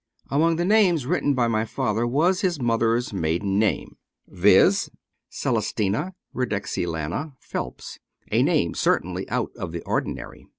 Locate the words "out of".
9.29-9.71